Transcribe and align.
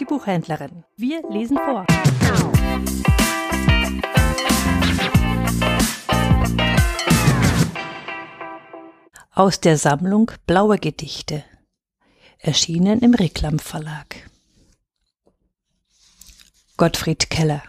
die 0.00 0.04
Buchhändlerin. 0.06 0.84
Wir 0.96 1.22
lesen 1.28 1.58
vor. 1.58 1.86
Aus 9.34 9.60
der 9.60 9.76
Sammlung 9.76 10.30
Blaue 10.46 10.78
Gedichte. 10.78 11.44
Erschienen 12.38 13.00
im 13.00 13.14
Reklam 13.14 13.58
Verlag. 13.58 14.30
Gottfried 16.76 17.28
Keller. 17.28 17.62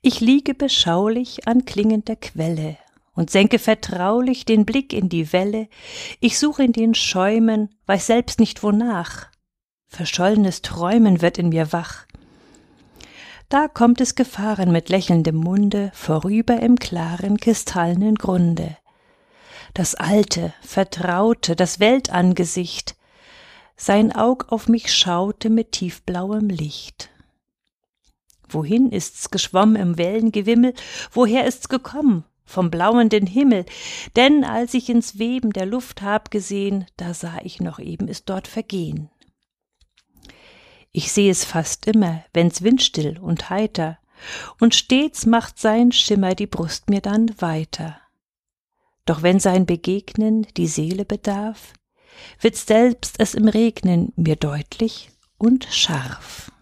Ich 0.00 0.20
liege 0.20 0.54
beschaulich 0.54 1.46
an 1.46 1.66
klingender 1.66 2.16
Quelle 2.16 2.78
und 3.12 3.30
senke 3.30 3.58
vertraulich 3.58 4.46
den 4.46 4.64
Blick 4.64 4.94
in 4.94 5.10
die 5.10 5.32
Welle. 5.34 5.68
Ich 6.20 6.38
suche 6.38 6.64
in 6.64 6.72
den 6.72 6.94
Schäumen, 6.94 7.68
weiß 7.86 8.06
selbst 8.06 8.40
nicht 8.40 8.62
wonach. 8.62 9.30
Verschollenes 9.90 10.62
Träumen 10.62 11.20
wird 11.20 11.36
in 11.36 11.48
mir 11.48 11.72
wach. 11.72 12.06
Da 13.48 13.66
kommt 13.66 14.00
es 14.00 14.14
gefahren 14.14 14.70
mit 14.70 14.88
lächelndem 14.88 15.34
Munde 15.34 15.90
vorüber 15.92 16.60
im 16.60 16.76
klaren 16.76 17.38
kristallenen 17.38 18.14
Grunde. 18.14 18.76
Das 19.74 19.96
alte, 19.96 20.54
vertraute, 20.62 21.56
das 21.56 21.80
Weltangesicht, 21.80 22.94
sein 23.76 24.14
Aug 24.14 24.46
auf 24.50 24.68
mich 24.68 24.94
schaute 24.94 25.50
mit 25.50 25.72
tiefblauem 25.72 26.48
Licht. 26.48 27.10
Wohin 28.48 28.90
ist's 28.90 29.30
geschwommen 29.30 29.76
im 29.76 29.98
Wellengewimmel? 29.98 30.74
Woher 31.10 31.46
ist's 31.46 31.68
gekommen? 31.68 32.24
Vom 32.44 32.70
blauenden 32.70 33.26
Himmel. 33.26 33.64
Denn 34.16 34.44
als 34.44 34.74
ich 34.74 34.88
ins 34.88 35.18
Weben 35.18 35.52
der 35.52 35.66
Luft 35.66 36.02
hab 36.02 36.30
gesehen, 36.30 36.86
da 36.96 37.14
sah 37.14 37.38
ich 37.42 37.60
noch 37.60 37.78
eben 37.80 38.08
es 38.08 38.24
dort 38.24 38.48
vergehen. 38.48 39.08
Ich 40.92 41.12
seh 41.12 41.30
es 41.30 41.44
fast 41.44 41.86
immer, 41.86 42.24
wenn's 42.32 42.62
windstill 42.62 43.18
und 43.18 43.50
heiter, 43.50 43.98
und 44.58 44.74
stets 44.74 45.24
macht 45.24 45.58
sein 45.58 45.92
Schimmer 45.92 46.34
die 46.34 46.46
Brust 46.46 46.90
mir 46.90 47.00
dann 47.00 47.40
weiter. 47.40 48.00
Doch 49.06 49.22
wenn 49.22 49.40
sein 49.40 49.66
Begegnen 49.66 50.46
die 50.56 50.66
Seele 50.66 51.04
bedarf, 51.04 51.72
wird 52.40 52.56
selbst 52.56 53.16
es 53.18 53.34
im 53.34 53.48
Regnen 53.48 54.12
mir 54.16 54.36
deutlich 54.36 55.10
und 55.38 55.64
scharf. 55.64 56.52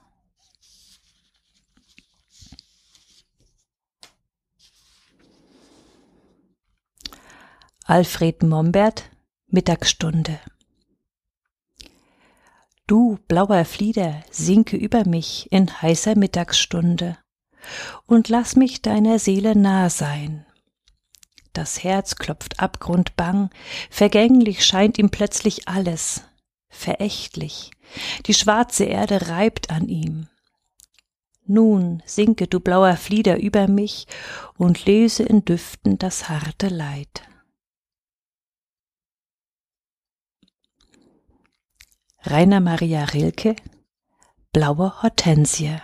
Alfred 7.84 8.42
Mombert 8.42 9.10
Mittagsstunde 9.46 10.38
Du, 12.88 13.18
blauer 13.28 13.66
Flieder, 13.66 14.22
sinke 14.30 14.78
über 14.78 15.06
mich 15.06 15.52
in 15.52 15.82
heißer 15.82 16.16
Mittagsstunde 16.16 17.18
und 18.06 18.30
lass 18.30 18.56
mich 18.56 18.80
deiner 18.80 19.18
Seele 19.18 19.54
nah 19.54 19.90
sein. 19.90 20.46
Das 21.52 21.84
Herz 21.84 22.16
klopft 22.16 22.60
abgrundbang, 22.60 23.50
vergänglich 23.90 24.64
scheint 24.64 24.96
ihm 24.96 25.10
plötzlich 25.10 25.68
alles, 25.68 26.22
verächtlich, 26.70 27.72
die 28.24 28.32
schwarze 28.32 28.84
Erde 28.84 29.28
reibt 29.28 29.68
an 29.68 29.86
ihm. 29.88 30.28
Nun 31.44 32.02
sinke 32.06 32.46
du 32.46 32.58
blauer 32.58 32.96
Flieder 32.96 33.38
über 33.38 33.68
mich 33.68 34.06
und 34.56 34.86
lese 34.86 35.24
in 35.24 35.44
Düften 35.44 35.98
das 35.98 36.30
harte 36.30 36.68
Leid. 36.68 37.28
Rainer 42.24 42.58
Maria 42.58 43.04
Rilke 43.04 43.54
Blaue 44.52 45.02
Hortensie 45.02 45.76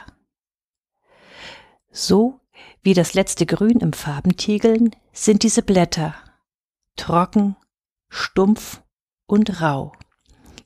So 1.92 2.40
wie 2.82 2.92
das 2.92 3.14
letzte 3.14 3.46
Grün 3.46 3.78
im 3.78 3.92
Farbentiegeln 3.92 4.90
sind 5.12 5.44
diese 5.44 5.62
Blätter 5.62 6.16
trocken, 6.96 7.54
stumpf 8.08 8.82
und 9.26 9.62
rau. 9.62 9.92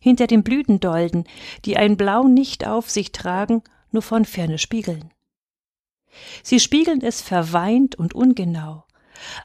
Hinter 0.01 0.27
den 0.27 0.43
Blütendolden, 0.43 1.25
die 1.67 1.77
ein 1.77 1.99
Blau 1.99 2.25
nicht 2.25 2.67
auf 2.67 2.89
sich 2.89 3.13
tragen, 3.13 3.63
nur 3.91 4.03
von 4.03 4.25
ferne 4.25 4.57
spiegeln. 4.57 5.13
Sie 6.43 6.61
spiegeln 6.61 7.03
es 7.03 7.21
verweint 7.21 7.95
und 7.95 8.15
ungenau, 8.15 8.85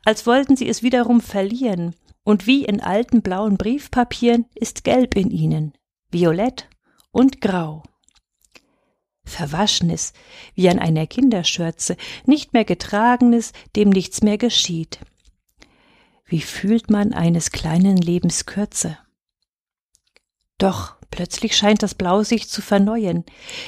als 0.05 0.25
wollten 0.25 0.55
sie 0.55 0.69
es 0.69 0.83
wiederum 0.83 1.19
verlieren, 1.19 1.95
und 2.23 2.47
wie 2.47 2.63
in 2.63 2.79
alten 2.79 3.21
blauen 3.21 3.57
Briefpapieren 3.57 4.45
ist 4.55 4.85
Gelb 4.85 5.15
in 5.17 5.29
ihnen, 5.29 5.73
violett 6.13 6.69
und 7.11 7.41
grau. 7.41 7.83
Verwaschenes, 9.25 10.13
wie 10.53 10.69
an 10.69 10.79
einer 10.79 11.07
Kinderschürze, 11.07 11.97
nicht 12.25 12.53
mehr 12.53 12.65
getragenes, 12.65 13.53
dem 13.75 13.89
nichts 13.89 14.21
mehr 14.21 14.37
geschieht. 14.37 14.99
Wie 16.25 16.41
fühlt 16.41 16.89
man 16.89 17.13
eines 17.13 17.51
kleinen 17.51 17.97
Lebens 17.97 18.45
Kürze? 18.45 18.97
Doch 20.57 20.95
plötzlich 21.09 21.55
scheint 21.55 21.83
das 21.83 21.95
Blau 21.95 22.23
sich 22.23 22.49
zu 22.49 22.61
verneuen, 22.61 23.23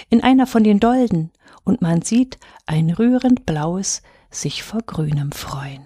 in 0.09 0.21
einer 0.23 0.47
von 0.47 0.63
den 0.63 0.79
Dolden, 0.79 1.31
und 1.63 1.81
man 1.81 2.01
sieht 2.01 2.37
ein 2.65 2.91
rührend 2.91 3.45
blaues 3.45 4.01
sich 4.29 4.63
vor 4.63 4.81
grünem 4.81 5.31
freuen. 5.31 5.85